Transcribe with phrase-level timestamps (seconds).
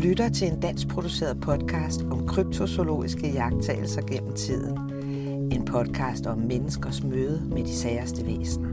[0.00, 4.78] lytter til en dansk produceret podcast om kryptozoologiske jagttagelser gennem tiden.
[5.52, 8.68] En podcast om menneskers møde med de særste væsener.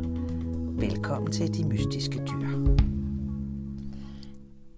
[0.80, 2.76] Velkommen til De Mystiske Dyr.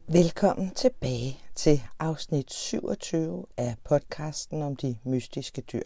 [0.08, 5.84] Velkommen tilbage til afsnit 27 af podcasten om de mystiske dyr.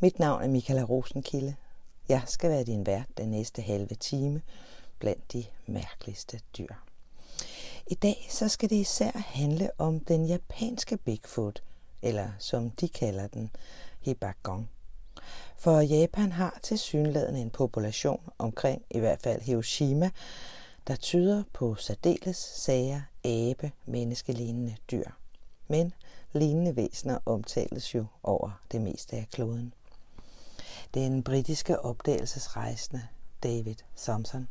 [0.00, 1.54] Mit navn er Michaela Rosenkilde.
[2.08, 4.40] Jeg skal være din vært den næste halve time
[4.98, 6.83] blandt de mærkeligste dyr.
[7.86, 11.62] I dag så skal det især handle om den japanske Bigfoot,
[12.02, 13.50] eller som de kalder den,
[14.00, 14.70] Hibagong.
[15.56, 20.10] For Japan har til synligheden en population omkring i hvert fald Hiroshima,
[20.86, 25.10] der tyder på særdeles sager, abe, menneskelignende dyr.
[25.68, 25.92] Men
[26.32, 29.72] lignende væsener omtales jo over det meste af kloden.
[30.94, 33.02] Den britiske opdagelsesrejsende
[33.42, 34.48] David Thompson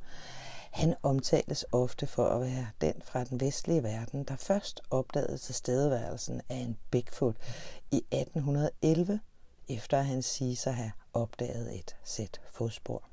[0.73, 6.42] han omtales ofte for at være den fra den vestlige verden, der først opdagede tilstedeværelsen
[6.50, 7.36] af en Bigfoot
[7.92, 9.20] i 1811,
[9.70, 13.03] efter at han siges at have opdaget et sæt fodspor.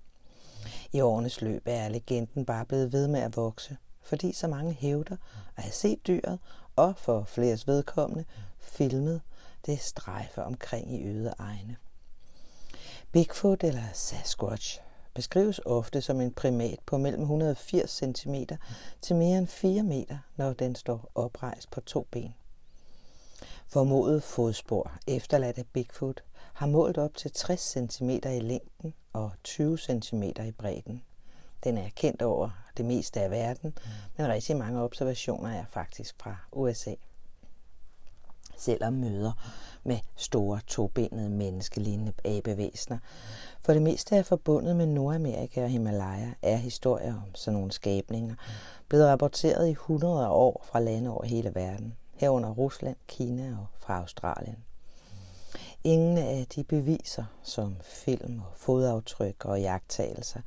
[0.92, 5.16] I årenes løb er legenden bare blevet ved med at vokse, fordi så mange hævder
[5.56, 6.38] at have set dyret
[6.76, 8.24] og for fleres vedkommende
[8.60, 9.20] filmet
[9.66, 11.76] det strejfer omkring i øde egne.
[13.12, 14.80] Bigfoot eller Sasquatch
[15.14, 18.34] beskrives ofte som en primat på mellem 180 cm
[19.00, 22.34] til mere end 4 meter, når den står oprejst på to ben.
[23.66, 26.22] Formodet fodspor efterladt af Bigfoot
[26.52, 31.02] har målt op til 60 cm i længden og 20 cm i bredden.
[31.64, 33.78] Den er kendt over det meste af verden,
[34.16, 36.94] men rigtig mange observationer er faktisk fra USA.
[38.60, 39.32] Selvom møder
[39.84, 42.98] med store tobenede menneskelignende abevæsener.
[43.60, 48.34] For det meste er forbundet med Nordamerika og Himalaya, er historier om sådan nogle skabninger
[48.88, 53.66] blevet rapporteret i hundreder af år fra lande over hele verden, herunder Rusland, Kina og
[53.78, 54.56] fra Australien.
[55.84, 60.40] Ingen af de beviser, som film og fodaftryk og jagttagelser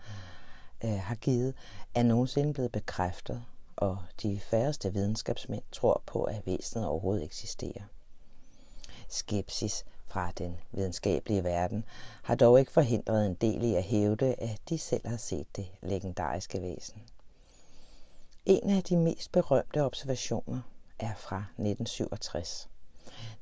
[0.83, 1.53] øh, har givet,
[1.95, 3.43] er nogensinde blevet bekræftet,
[3.75, 7.83] og de færreste videnskabsmænd tror på, at væsenet overhovedet eksisterer
[9.13, 11.85] skepsis fra den videnskabelige verden
[12.23, 15.67] har dog ikke forhindret en del i at hævde, at de selv har set det
[15.81, 17.03] legendariske væsen.
[18.45, 20.61] En af de mest berømte observationer
[20.99, 22.69] er fra 1967.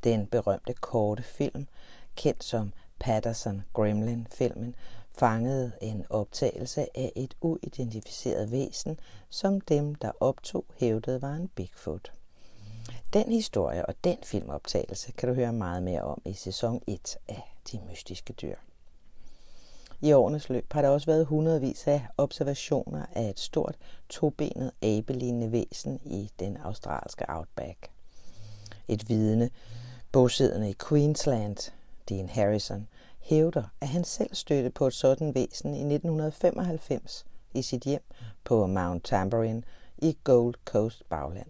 [0.03, 1.67] Den berømte korte film,
[2.15, 4.75] kendt som Patterson Gremlin-filmen,
[5.17, 8.99] fangede en optagelse af et uidentificeret væsen,
[9.29, 12.11] som dem, der optog, hævdede var en Bigfoot.
[13.13, 17.55] Den historie og den filmoptagelse kan du høre meget mere om i sæson 1 af
[17.71, 18.55] De Mystiske Dyr.
[20.01, 23.75] I årenes løb har der også været hundredvis af observationer af et stort
[24.09, 27.89] tobenet abelignende væsen i den australske outback.
[28.87, 29.49] Et vidne,
[30.11, 31.71] bosiddende i Queensland,
[32.09, 32.87] Dean Harrison,
[33.19, 38.03] hævder, at han selv stødte på et sådan væsen i 1995 i sit hjem
[38.43, 39.63] på Mount Tambourine
[39.97, 41.47] i Gold Coast bagland.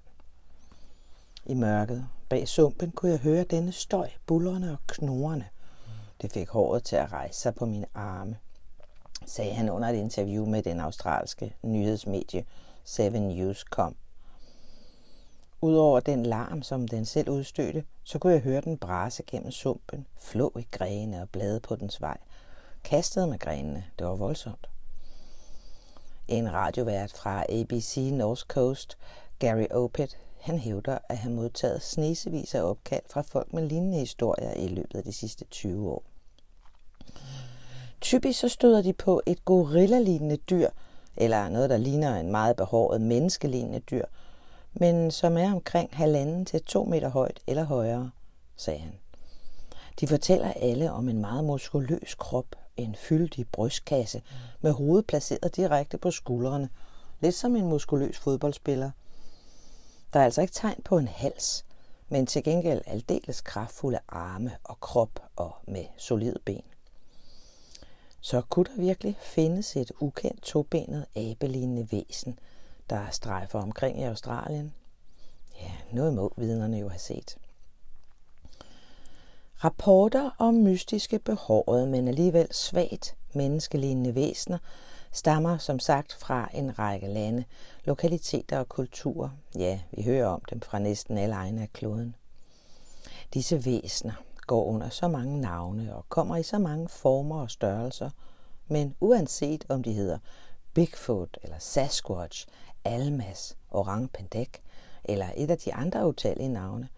[1.46, 5.46] I mørket bag sumpen kunne jeg høre denne støj, bullerne og knorrende.
[6.22, 8.38] Det fik håret til at rejse sig på mine arme,
[9.26, 12.46] sagde han under et interview med den australske nyhedsmedie
[12.84, 13.96] 7 News kom.
[15.62, 20.08] Udover den larm, som den selv udstødte, så kunne jeg høre den brase gennem sumpen,
[20.16, 22.18] flå i grene og blade på dens vej.
[22.84, 23.86] Kastede med grenene.
[24.00, 24.70] Det var voldsomt.
[26.28, 28.98] En radiovært fra ABC North Coast,
[29.40, 34.54] Gary Opet, han hævder at have modtaget snesevis af opkald fra folk med lignende historier
[34.54, 36.04] i løbet af de sidste 20 år.
[38.02, 40.70] Typisk så støder de på et gorilla-lignende dyr,
[41.18, 44.06] eller noget, der ligner en meget behåret menneskelignende dyr,
[44.74, 48.12] men som er omkring halvanden til to meter højt eller højere,
[48.56, 48.94] sagde han.
[50.00, 54.22] De fortæller alle om en meget muskuløs krop, en fyldig brystkasse
[54.62, 56.70] med hovedet placeret direkte på skuldrene,
[57.20, 58.92] lidt som en muskuløs fodboldspiller–
[60.14, 61.66] der er altså ikke tegn på en hals,
[62.10, 66.64] men til gengæld aldeles kraftfulde arme og krop og med solid ben.
[68.22, 72.40] Så kunne der virkelig findes et ukendt tobenet abelignende væsen,
[72.90, 74.74] der strejfer omkring i Australien?
[75.62, 77.38] Ja, noget må vidnerne jo have set.
[79.64, 84.58] Rapporter om mystiske behårede, men alligevel svagt menneskelignende væsener
[85.12, 87.44] stammer som sagt fra en række lande,
[87.84, 89.30] lokaliteter og kulturer.
[89.56, 92.16] Ja, vi hører om dem fra næsten alle egne af kloden.
[93.34, 94.14] Disse væsener
[94.48, 98.10] går under så mange navne og kommer i så mange former og størrelser,
[98.68, 100.18] men uanset om de hedder
[100.74, 102.48] Bigfoot eller Sasquatch,
[102.86, 104.62] Almas, Orang Pendek
[105.04, 106.90] eller et af de andre utallige navne,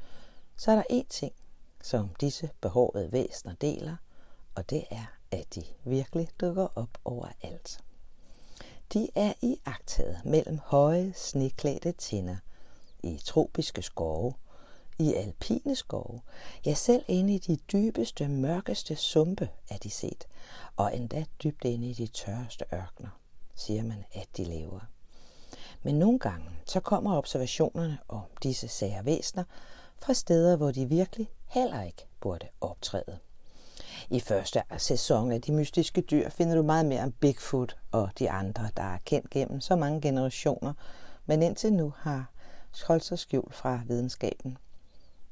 [0.58, 1.34] så er der én ting,
[1.82, 3.96] som disse behårede væsener deler,
[4.56, 7.83] og det er, at de virkelig dukker op overalt.
[8.94, 9.60] De er i
[10.26, 12.38] mellem høje, sneklædte tinder,
[13.04, 14.34] i tropiske skove,
[15.00, 16.22] i alpine skove,
[16.66, 20.28] ja selv inde i de dybeste, mørkeste sumpe er de set,
[20.76, 23.20] og endda dybt inde i de tørreste ørkner,
[23.56, 24.80] siger man, at de lever.
[25.84, 29.44] Men nogle gange så kommer observationerne om disse sære væsner
[29.96, 33.20] fra steder, hvor de virkelig heller ikke burde optræde.
[34.10, 38.30] I første sæson af De Mystiske Dyr finder du meget mere om Bigfoot og de
[38.30, 40.74] andre, der er kendt gennem så mange generationer,
[41.26, 42.32] men indtil nu har
[42.88, 44.58] holdt sig skjult fra videnskaben.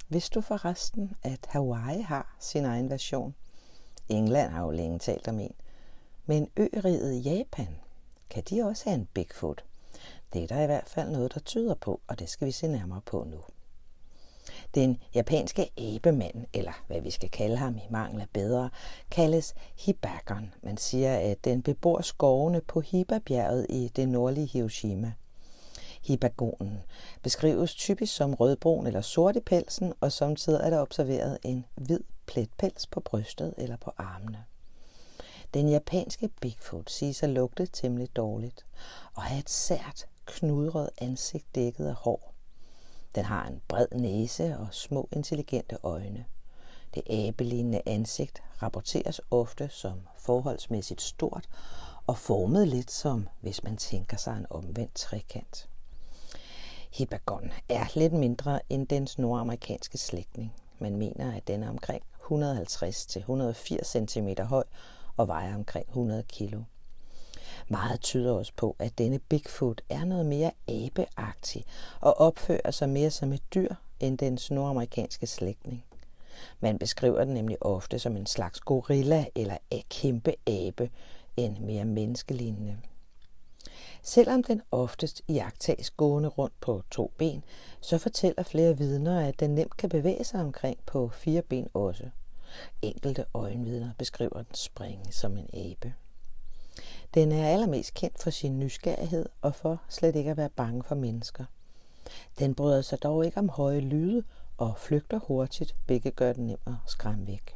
[0.09, 3.35] Vidste du forresten, at Hawaii har sin egen version?
[4.09, 5.55] England har jo længe talt om en.
[6.25, 7.75] Men øriget Japan,
[8.29, 9.63] kan de også have en Bigfoot?
[10.33, 12.67] Det er der i hvert fald noget, der tyder på, og det skal vi se
[12.67, 13.37] nærmere på nu.
[14.75, 18.69] Den japanske æbemand, eller hvad vi skal kalde ham i mangel af bedre,
[19.11, 20.53] kaldes Hibakon.
[20.63, 25.13] Man siger, at den bebor skovene på Hibabjerget i det nordlige Hiroshima.
[26.01, 26.83] Hibagonen
[27.21, 31.99] beskrives typisk som rødbrun eller sort i pelsen, og samtidig er der observeret en hvid
[32.25, 34.43] pletpels på brystet eller på armene.
[35.53, 38.65] Den japanske Bigfoot siges at lugte temmelig dårligt
[39.13, 42.33] og have et sært, knudret ansigt dækket af hår.
[43.15, 46.25] Den har en bred næse og små intelligente øjne.
[46.95, 51.49] Det abelignende ansigt rapporteres ofte som forholdsmæssigt stort
[52.07, 55.69] og formet lidt som, hvis man tænker sig en omvendt trekant.
[56.91, 60.53] Hibagon er lidt mindre end dens nordamerikanske slægtning.
[60.79, 64.63] Man mener, at den er omkring 150-180 cm høj
[65.17, 66.55] og vejer omkring 100 kg.
[67.67, 71.65] Meget tyder også på, at denne Bigfoot er noget mere abeagtig
[72.01, 75.83] og opfører sig mere som et dyr end dens nordamerikanske slægtning.
[76.59, 80.89] Man beskriver den nemlig ofte som en slags gorilla eller en kæmpe abe,
[81.37, 82.77] en mere menneskelignende.
[84.03, 87.43] Selvom den oftest iagtages gående rundt på to ben,
[87.81, 92.09] så fortæller flere vidner, at den nemt kan bevæge sig omkring på fire ben også.
[92.81, 95.93] Enkelte øjenvidner beskriver den springe som en abe.
[97.13, 100.95] Den er allermest kendt for sin nysgerrighed og for slet ikke at være bange for
[100.95, 101.45] mennesker.
[102.39, 104.23] Den bryder sig dog ikke om høje lyde
[104.57, 107.55] og flygter hurtigt, hvilket gør den nem at skræmme væk.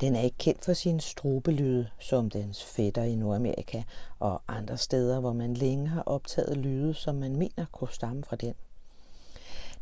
[0.00, 3.82] Den er ikke kendt for sin strubelyde, som dens fætter i Nordamerika
[4.18, 8.36] og andre steder, hvor man længe har optaget lyde, som man mener kunne stamme fra
[8.36, 8.54] den.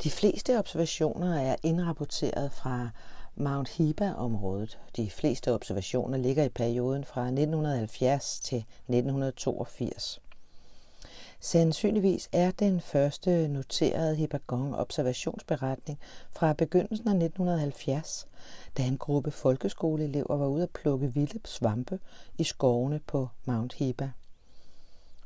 [0.02, 2.90] De fleste observationer er indrapporteret fra
[3.34, 4.78] Mount Hiba-området.
[4.96, 10.20] De fleste observationer ligger i perioden fra 1970 til 1982.
[11.40, 15.98] Sandsynligvis er den første noterede Hibagong observationsberetning
[16.30, 18.26] fra begyndelsen af 1970,
[18.76, 21.98] da en gruppe folkeskoleelever var ude at plukke vilde svampe
[22.38, 24.10] i skovene på Mount Hiba.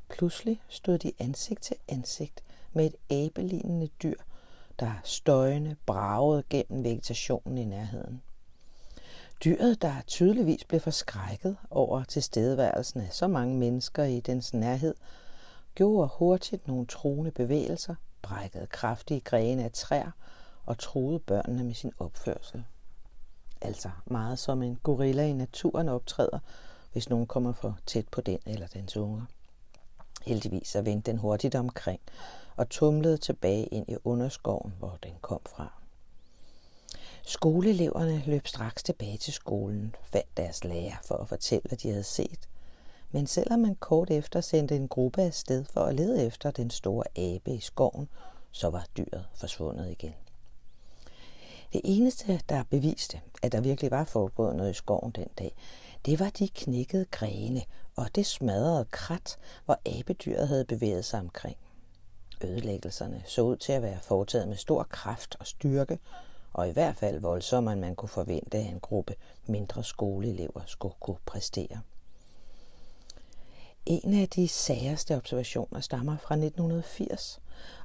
[0.09, 2.43] Pludselig stod de ansigt til ansigt
[2.73, 4.17] med et abelignende dyr,
[4.81, 8.23] der støjende bragede gennem vegetationen i nærheden.
[9.45, 14.95] Dyret, der tydeligvis blev forskrækket over tilstedeværelsen af så mange mennesker i dens nærhed,
[15.75, 20.11] gjorde hurtigt nogle truende bevægelser, brækkede kraftige grene af træer
[20.67, 22.65] og troede børnene med sin opførsel.
[23.61, 26.39] Altså meget som en gorilla i naturen optræder,
[26.93, 29.23] hvis nogen kommer for tæt på den eller dens unger.
[30.23, 32.01] Heldigvis så vendte den hurtigt omkring
[32.57, 35.73] og tumlede tilbage ind i underskoven, hvor den kom fra.
[37.27, 42.03] Skoleeleverne løb straks tilbage til skolen, fandt deres lærer for at fortælle, hvad de havde
[42.03, 42.49] set.
[43.11, 46.71] Men selvom man kort efter sendte en gruppe af sted for at lede efter den
[46.71, 48.09] store abe i skoven,
[48.51, 50.15] så var dyret forsvundet igen.
[51.73, 55.55] Det eneste, der beviste, at der virkelig var foregået noget i skoven den dag,
[56.07, 57.63] det var de knækkede grene
[57.97, 61.57] og det smadrede krat, hvor abedyret havde bevæget sig omkring.
[62.45, 65.99] Ødelæggelserne så ud til at være foretaget med stor kraft og styrke,
[66.53, 69.15] og i hvert fald voldsommere, end man kunne forvente, at en gruppe
[69.47, 71.81] mindre skoleelever skulle kunne præstere.
[73.87, 77.41] En af de særste observationer stammer fra 1980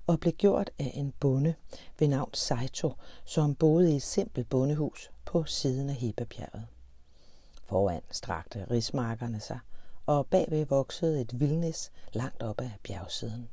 [0.07, 1.55] og blev gjort af en bonde
[1.99, 2.93] ved navn Saito,
[3.25, 6.67] som boede i et simpelt bondehus på siden af Hibabjerget.
[7.65, 9.59] Foran strakte rismarkerne sig,
[10.05, 13.49] og bagved voksede et vildnis langt op ad bjergsiden.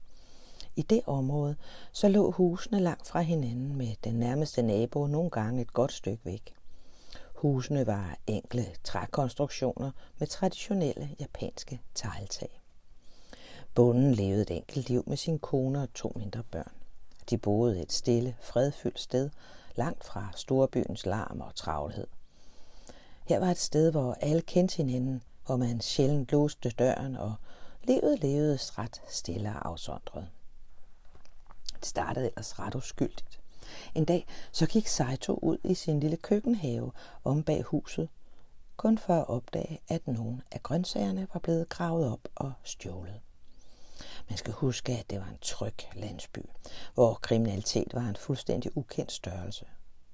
[0.76, 1.56] I det område
[1.92, 6.24] så lå husene langt fra hinanden med den nærmeste nabo nogle gange et godt stykke
[6.24, 6.54] væk.
[7.34, 12.60] Husene var enkle trækonstruktioner med traditionelle japanske tegltag.
[13.74, 16.72] Bonden levede et enkelt liv med sin kone og to mindre børn.
[17.30, 19.30] De boede et stille, fredfyldt sted,
[19.76, 22.06] langt fra storbyens larm og travlhed.
[23.28, 27.34] Her var et sted, hvor alle kendte hinanden, hvor man sjældent låste døren, og
[27.84, 30.28] livet levede ret stille og afsondret.
[31.86, 33.40] Startede ellers ret uskyldigt.
[33.94, 36.92] En dag så gik Saito ud i sin lille køkkenhave
[37.24, 38.08] om bag huset,
[38.76, 43.20] kun for at opdage, at nogle af grøntsagerne var blevet gravet op og stjålet.
[44.28, 46.38] Man skal huske, at det var en tryg landsby,
[46.94, 49.66] hvor kriminalitet var en fuldstændig ukendt størrelse.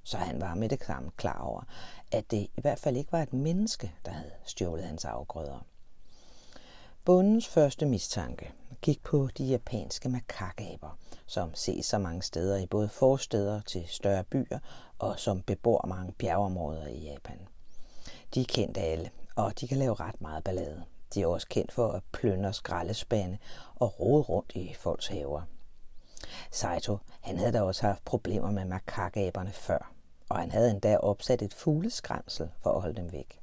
[0.03, 1.63] Så han var med det samme klar over,
[2.11, 5.67] at det i hvert fald ikke var et menneske, der havde stjålet hans afgrøder.
[7.05, 8.53] Bundens første mistanke
[8.83, 14.25] gik på de japanske makakaber, som ses så mange steder i både forsteder til større
[14.25, 14.59] byer
[14.99, 17.39] og som bebor mange bjergeområder i Japan.
[18.35, 20.85] De er kendt af alle, og de kan lave ret meget ballade.
[21.15, 23.39] De er også kendt for at plyndre skraldespande
[23.75, 25.43] og rode rundt i folks haver.
[26.51, 29.93] Saito, han havde da også haft problemer med makakaberne før,
[30.29, 33.41] og han havde endda opsat et fugleskræmsel for at holde dem væk.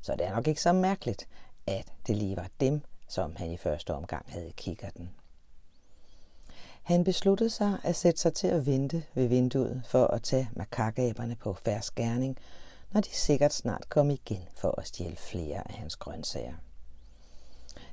[0.00, 1.28] Så det er nok ikke så mærkeligt,
[1.66, 4.52] at det lige var dem, som han i første omgang havde
[4.98, 5.10] den.
[6.82, 11.36] Han besluttede sig at sætte sig til at vente ved vinduet for at tage makakaberne
[11.36, 12.38] på færds gerning,
[12.92, 16.54] når de sikkert snart kom igen for at stjæle flere af hans grøntsager.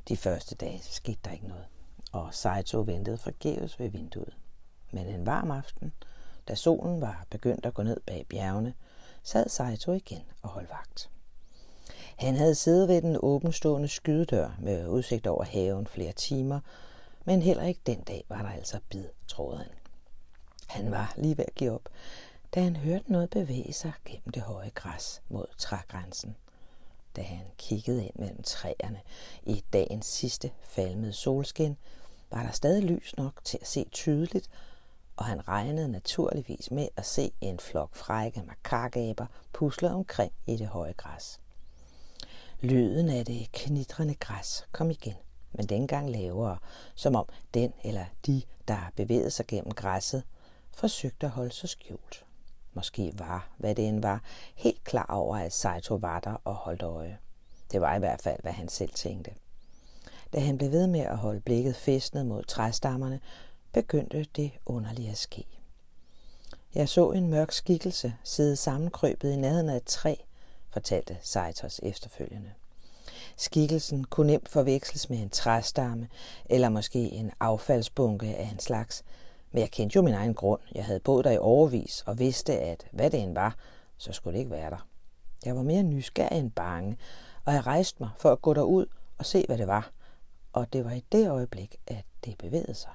[0.08, 1.65] De første dage skete der ikke noget,
[2.12, 4.38] og Saito ventede forgæves ved vinduet.
[4.91, 5.94] Men en varm aften,
[6.48, 8.74] da solen var begyndt at gå ned bag bjergene,
[9.24, 11.10] sad Saito igen og holdt vagt.
[12.15, 16.60] Han havde siddet ved den åbenstående skydedør med udsigt over haven flere timer,
[17.25, 19.68] men heller ikke den dag var der altså bid, troede han.
[20.68, 21.89] Han var lige ved at give op,
[22.56, 26.36] da han hørte noget bevæge sig gennem det høje græs mod trægrænsen.
[27.15, 29.01] Da han kiggede ind mellem træerne
[29.44, 31.77] i dagens sidste falmede solskin,
[32.32, 34.50] var der stadig lys nok til at se tydeligt,
[35.18, 40.68] og han regnede naturligvis med at se en flok frække makakaber pusle omkring i det
[40.68, 41.39] høje græs.
[42.63, 45.15] Lyden af det knitrende græs kom igen,
[45.51, 46.58] men dengang lavere,
[46.96, 50.24] som om den eller de, der bevægede sig gennem græsset,
[50.74, 52.25] forsøgte at holde sig skjult.
[52.74, 54.24] Måske var, hvad det end var,
[54.56, 57.18] helt klar over, at Saito var der og holdt øje.
[57.72, 59.32] Det var i hvert fald, hvad han selv tænkte.
[60.34, 63.20] Da han blev ved med at holde blikket festnet mod træstammerne,
[63.74, 65.46] begyndte det underlige at ske.
[66.75, 70.15] Jeg så en mørk skikkelse sidde sammenkrøbet i nærheden af et træ,
[70.74, 72.51] fortalte Saitos efterfølgende.
[73.38, 76.08] Skikkelsen kunne nemt forveksles med en træstamme,
[76.46, 79.04] eller måske en affaldsbunke af en slags,
[79.51, 80.62] men jeg kendte jo min egen grund.
[80.75, 83.56] Jeg havde boet der i overvis og vidste, at hvad det end var,
[83.98, 84.88] så skulle det ikke være der.
[85.46, 86.98] Jeg var mere nysgerrig end bange,
[87.46, 88.86] og jeg rejste mig for at gå derud
[89.18, 89.92] og se, hvad det var.
[90.54, 92.92] Og det var i det øjeblik, at det bevægede sig.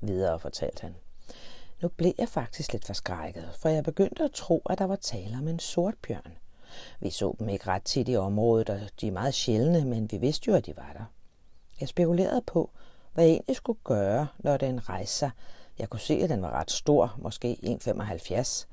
[0.00, 0.94] Videre fortalte han.
[1.82, 5.36] Nu blev jeg faktisk lidt forskrækket, for jeg begyndte at tro, at der var tale
[5.36, 6.32] om en sort bjørn.
[7.00, 10.16] Vi så dem ikke ret tit i området, og de er meget sjældne, men vi
[10.16, 11.04] vidste jo, at de var der.
[11.80, 12.70] Jeg spekulerede på,
[13.14, 15.30] hvad jeg egentlig skulle gøre, når den rejste sig.
[15.78, 18.66] Jeg kunne se, at den var ret stor, måske 1,75,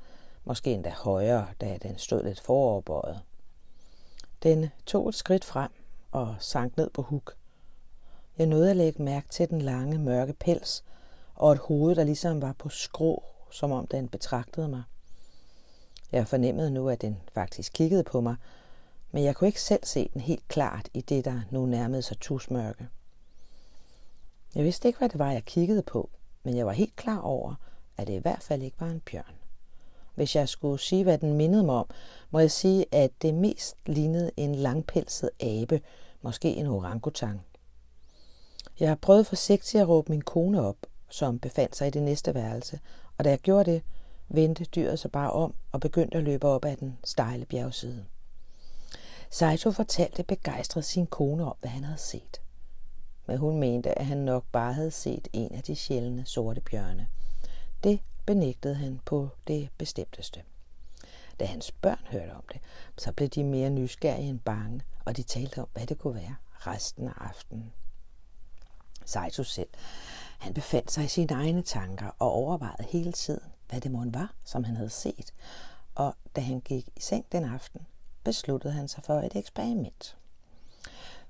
[0.44, 3.20] måske endda højere, da den stod lidt foroverbøjet.
[4.42, 5.70] Den tog et skridt frem
[6.10, 7.34] og sank ned på huk.
[8.38, 10.84] Jeg nåede at lægge mærke til den lange, mørke pels
[11.34, 14.82] og et hoved, der ligesom var på skrå, som om den betragtede mig.
[16.12, 18.36] Jeg fornemmede nu, at den faktisk kiggede på mig,
[19.12, 22.18] men jeg kunne ikke selv se den helt klart i det, der nu nærmede sig
[22.20, 22.88] tusmørke.
[24.54, 26.10] Jeg vidste ikke, hvad det var, jeg kiggede på,
[26.42, 27.54] men jeg var helt klar over,
[27.96, 29.34] at det i hvert fald ikke var en bjørn.
[30.14, 31.86] Hvis jeg skulle sige, hvad den mindede mig om,
[32.30, 35.80] må jeg sige, at det mest lignede en langpelset abe,
[36.22, 37.40] måske en orangutang.
[38.80, 40.76] Jeg har prøvet forsigtigt at råbe min kone op,
[41.08, 42.80] som befandt sig i det næste værelse,
[43.18, 43.82] og da jeg gjorde det,
[44.34, 48.04] vendte dyret sig bare om og begyndte at løbe op ad den stejle bjergside.
[49.30, 52.42] Saito fortalte begejstret sin kone om, hvad han havde set
[53.26, 57.08] men hun mente, at han nok bare havde set en af de sjældne sorte bjørne.
[57.84, 60.42] Det benægtede han på det bestemteste.
[61.40, 62.60] Da hans børn hørte om det,
[62.98, 66.36] så blev de mere nysgerrige end bange, og de talte om, hvad det kunne være
[66.52, 67.72] resten af aftenen.
[69.04, 69.68] Saito selv,
[70.38, 74.34] han befandt sig i sine egne tanker og overvejede hele tiden, hvad det måtte var,
[74.44, 75.32] som han havde set.
[75.94, 77.80] Og da han gik i seng den aften,
[78.24, 80.16] besluttede han sig for et eksperiment.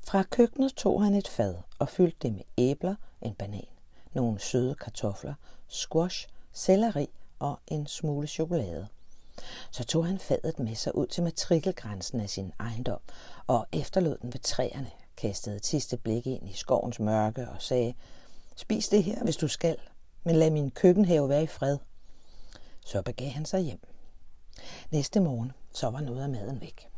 [0.04, 3.66] Fra køkkenet tog han et fad og fyldte det med æbler, en banan,
[4.12, 5.34] nogle søde kartofler,
[5.68, 7.08] squash, selleri
[7.38, 8.88] og en smule chokolade.
[9.70, 13.00] Så tog han fadet med sig ud til matrikelgrænsen af sin ejendom
[13.46, 17.94] og efterlod den ved træerne, kastede et sidste blik ind i skovens mørke og sagde,
[18.56, 19.76] spis det her, hvis du skal,
[20.24, 21.78] men lad min køkkenhave være i fred.
[22.84, 23.80] Så begav han sig hjem.
[24.90, 26.88] Næste morgen, så var noget af maden væk.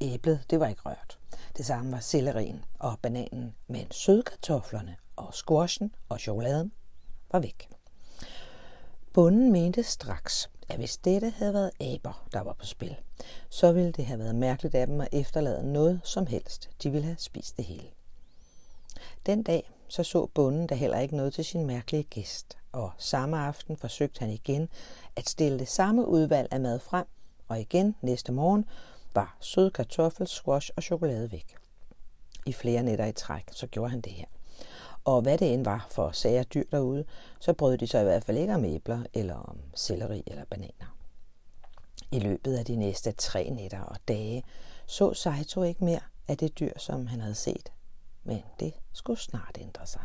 [0.00, 1.18] Æblet, det var ikke rørt.
[1.56, 6.72] Det samme var sellerien og bananen, men sødkartoflerne og squashen og chokoladen
[7.32, 7.68] var væk.
[9.12, 12.96] Bunden mente straks, at hvis dette havde været aber, der var på spil,
[13.48, 16.70] så ville det have været mærkeligt af dem at efterlade noget som helst.
[16.82, 17.88] De ville have spist det hele.
[19.26, 23.38] Den dag så så bunden da heller ikke noget til sin mærkelige gæst, og samme
[23.38, 24.68] aften forsøgte han igen
[25.16, 27.06] at stille det samme udvalg af mad frem,
[27.48, 28.64] og igen næste morgen
[29.14, 31.56] var sød kartoffel, squash og chokolade væk.
[32.46, 34.26] I flere nætter i træk, så gjorde han det her.
[35.04, 37.04] Og hvad det end var for sager dyr derude,
[37.40, 40.96] så brød de sig i hvert fald ikke om æbler, eller om selleri eller bananer.
[42.12, 44.44] I løbet af de næste tre nætter og dage
[44.86, 47.72] så Saito ikke mere af det dyr, som han havde set.
[48.24, 50.02] Men det skulle snart ændre sig.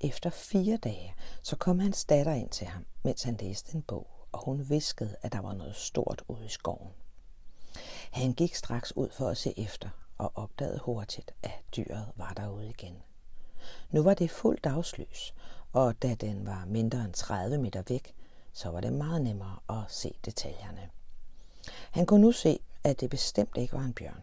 [0.00, 4.06] Efter fire dage, så kom hans datter ind til ham, mens han læste en bog,
[4.32, 6.92] og hun viskede, at der var noget stort ude i skoven.
[8.10, 9.88] Han gik straks ud for at se efter,
[10.18, 13.02] og opdagede hurtigt, at dyret var derude igen.
[13.90, 15.34] Nu var det fuldt dagslys,
[15.72, 18.14] og da den var mindre end 30 meter væk,
[18.52, 20.90] så var det meget nemmere at se detaljerne.
[21.90, 24.22] Han kunne nu se, at det bestemt ikke var en bjørn.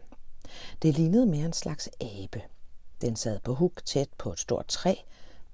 [0.82, 2.42] Det lignede mere en slags abe.
[3.00, 4.94] Den sad på huk tæt på et stort træ.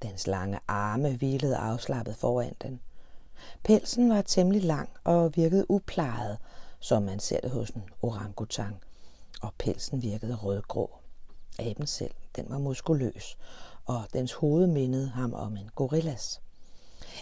[0.03, 2.81] Dens lange arme hvilede afslappet foran den.
[3.65, 6.39] Pelsen var temmelig lang og virkede uplejet,
[6.81, 8.77] som man ser det hos en orangutang,
[9.43, 10.91] og pelsen virkede rødgrå.
[11.59, 13.37] Aben selv, den var muskuløs,
[13.85, 16.41] og dens hoved mindede ham om en gorillas.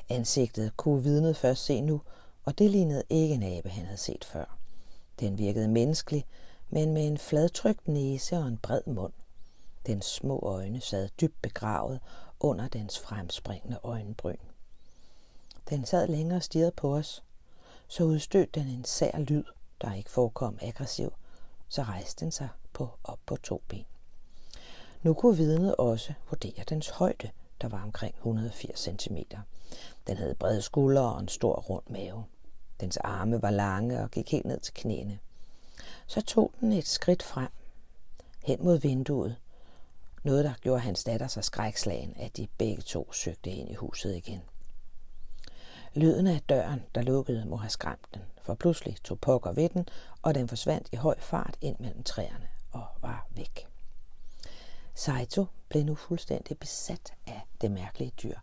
[0.08, 2.00] Ansigtet kunne vidnet først se nu,
[2.44, 4.58] og det lignede ikke en abe, han havde set før.
[5.20, 6.26] Den virkede menneskelig,
[6.70, 9.12] men med en fladtrykt næse og en bred mund.
[9.86, 12.00] Dens små øjne sad dybt begravet
[12.40, 14.36] under dens fremspringende øjenbryn.
[15.70, 17.22] Den sad længere og stirrede på os.
[17.88, 19.44] Så udstødte den en sær lyd,
[19.80, 21.12] der ikke forekom aggressiv.
[21.68, 23.84] Så rejste den sig på op på to ben.
[25.02, 29.16] Nu kunne vidnet også vurdere dens højde, der var omkring 180 cm.
[30.06, 32.24] Den havde brede skuldre og en stor rund mave.
[32.80, 35.18] Dens arme var lange og gik helt ned til knæene.
[36.06, 37.48] Så tog den et skridt frem,
[38.44, 39.36] hen mod vinduet.
[40.22, 44.16] Noget, der gjorde hans datter så skrækslagen, at de begge to søgte ind i huset
[44.16, 44.42] igen.
[45.94, 49.88] Lyden af døren, der lukkede, må have skræmt den, for pludselig tog pokker ved den,
[50.22, 53.66] og den forsvandt i høj fart ind mellem træerne og var væk.
[54.94, 58.38] Saito blev nu fuldstændig besat af det mærkelige dyr,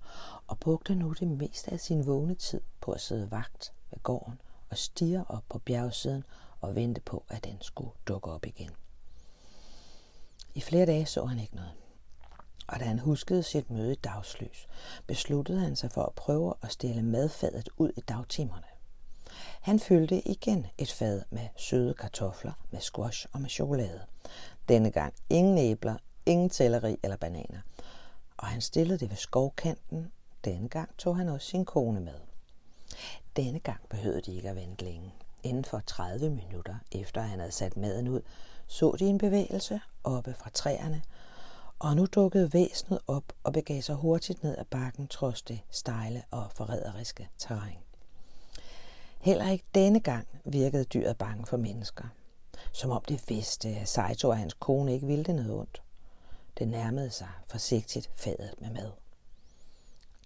[0.47, 4.41] og brugte nu det meste af sin vågne tid på at sidde vagt ved gården
[4.69, 6.23] og stige op på bjergsiden
[6.61, 8.71] og vente på, at den skulle dukke op igen.
[10.53, 11.71] I flere dage så han ikke noget.
[12.67, 14.67] Og da han huskede sit møde i dagslys,
[15.07, 18.63] besluttede han sig for at prøve at stille madfadet ud i dagtimerne.
[19.61, 24.05] Han fyldte igen et fad med søde kartofler, med squash og med chokolade.
[24.69, 25.95] Denne gang ingen æbler,
[26.25, 27.61] ingen selleri eller bananer.
[28.37, 30.11] Og han stillede det ved skovkanten.
[30.45, 32.19] Denne gang tog han også sin kone med.
[33.35, 35.13] Denne gang behøvede de ikke at vente længe.
[35.43, 38.21] Inden for 30 minutter efter han havde sat maden ud,
[38.67, 41.01] så de en bevægelse oppe fra træerne,
[41.79, 46.23] og nu dukkede væsenet op og begav sig hurtigt ned ad bakken trods det stejle
[46.31, 47.77] og forræderiske terræn.
[49.19, 52.03] Heller ikke denne gang virkede dyret bange for mennesker.
[52.73, 55.81] Som om det vidste, at Saito og hans kone ikke ville det noget ondt.
[56.57, 58.91] Det nærmede sig forsigtigt fadet med mad.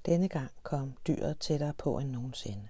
[0.05, 2.67] Denne gang kom dyret tættere på end nogensinde.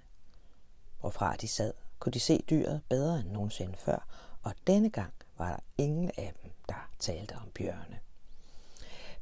[1.00, 4.08] Hvorfra de sad, kunne de se dyret bedre end nogensinde før,
[4.44, 8.00] og denne gang var der ingen af dem, der talte om bjørne.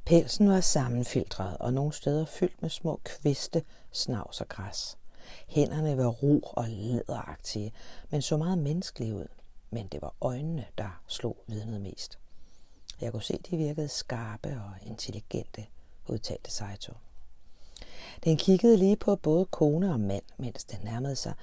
[0.05, 4.97] Pelsen var sammenfiltret og nogle steder fyldt med små kviste, snavs og græs.
[5.47, 7.73] Hænderne var ro og læderagtige,
[8.09, 9.27] men så meget menneskelige ud.
[9.69, 12.19] Men det var øjnene, der slog vidnet mest.
[13.01, 15.65] Jeg kunne se, de virkede skarpe og intelligente,
[16.07, 16.93] udtalte Saito.
[18.23, 21.33] Den kiggede lige på både kone og mand, mens den nærmede sig,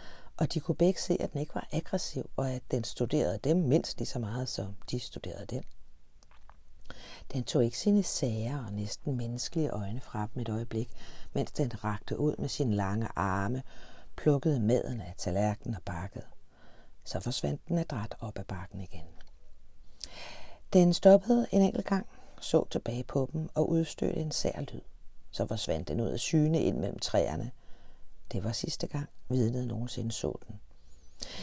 [0.40, 3.56] og de kunne begge se, at den ikke var aggressiv, og at den studerede dem
[3.56, 5.62] mindst lige så meget, som de studerede den.
[7.32, 10.90] Den tog ikke sine sager og næsten menneskelige øjne fra dem et øjeblik,
[11.32, 13.62] mens den rakte ud med sine lange arme,
[14.16, 16.24] plukkede maden af tallerkenen og bakkede.
[17.04, 19.06] Så forsvandt den adræt op ad bakken igen.
[20.72, 22.06] Den stoppede en enkelt gang,
[22.40, 24.80] så tilbage på dem og udstødte en sær lyd.
[25.30, 27.50] Så forsvandt den ud af syne ind mellem træerne.
[28.32, 30.60] Det var sidste gang, vidnet nogensinde så den.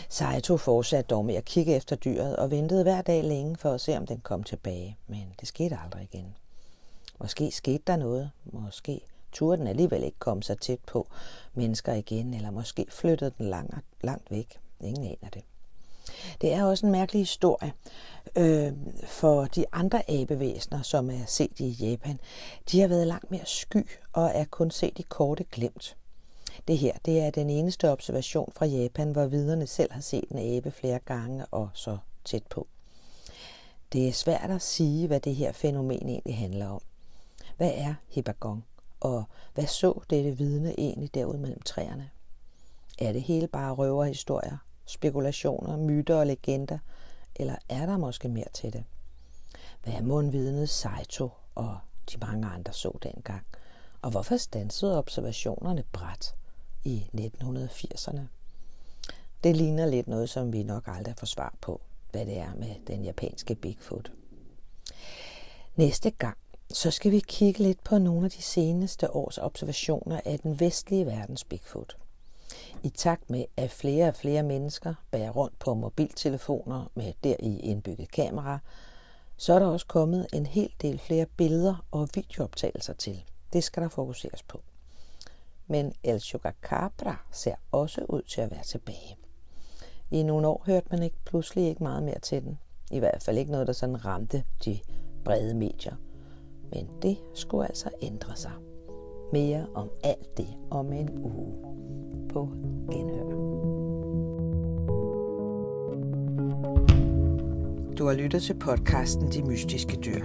[0.10, 3.82] Saito fortsatte dog med at kigge efter dyret og ventede hver dag længe for at
[3.82, 6.36] se, om den kom tilbage, men det skete aldrig igen.
[7.20, 11.08] Måske skete der noget, måske turde den alligevel ikke komme så tæt på
[11.54, 14.60] mennesker igen, eller måske flyttede den langt, langt væk.
[14.80, 15.44] Ingen aner det.
[16.42, 17.74] Det er også en mærkelig historie
[18.36, 18.74] øh,
[19.06, 22.20] for de andre abevæsener, som er set i Japan.
[22.72, 25.98] De har været langt mere sky og er kun set i korte glemt.
[26.68, 30.58] Det her det er den eneste observation fra Japan, hvor viderne selv har set en
[30.58, 32.68] abe flere gange og så tæt på.
[33.94, 36.82] Det er svært at sige, hvad det her fænomen egentlig handler om.
[37.58, 38.66] Hvad er Hibagong?
[39.00, 42.10] Og hvad så dette vidne egentlig derude mellem træerne?
[43.00, 46.78] Er det hele bare røverhistorier, spekulationer, myter og legender,
[47.36, 48.84] eller er der måske mere til det?
[49.84, 51.78] Hvad er mundvidnet Saito og
[52.12, 53.46] de mange andre så dengang?
[54.02, 56.36] Og hvorfor stansede observationerne bræt
[56.88, 58.20] i 1980'erne?
[59.44, 62.76] Det ligner lidt noget, som vi nok aldrig får svar på, hvad det er med
[62.88, 64.12] den japanske Bigfoot.
[65.76, 66.38] Næste gang,
[66.70, 71.06] så skal vi kigge lidt på nogle af de seneste års observationer af den vestlige
[71.06, 71.98] verdens Bigfoot.
[72.84, 78.12] I takt med, at flere og flere mennesker bærer rundt på mobiltelefoner med deri indbygget
[78.12, 78.60] kamera,
[79.38, 83.24] så er der også kommet en hel del flere billeder og videooptagelser til.
[83.54, 84.62] Det skal der fokuseres på.
[85.68, 89.18] Men El Chupacabra ser også ud til at være tilbage.
[90.12, 92.60] I nogle år hørte man ikke pludselig ikke meget mere til den.
[92.92, 94.80] I hvert fald ikke noget, der sådan ramte de
[95.26, 95.96] brede medier.
[96.74, 98.52] Men det skulle altså ændre sig.
[99.34, 101.54] Mere om alt det om en uge.
[102.30, 102.50] På
[102.92, 103.58] genhør.
[107.98, 110.24] Du har lyttet til podcasten De Mystiske Dyr.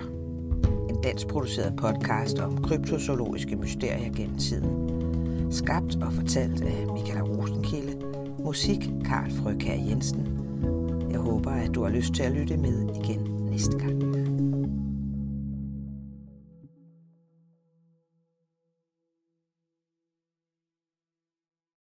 [0.89, 5.12] En dansk produceret podcast om kryptozoologiske mysterier gennem tiden.
[5.53, 7.99] Skabt og fortalt af Michael Rosenkilde.
[8.39, 10.27] Musik Karl Frøkær Jensen.
[11.11, 14.12] Jeg håber, at du har lyst til at lytte med igen næste gang.